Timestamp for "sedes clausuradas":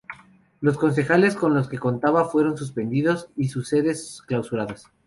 3.69-4.87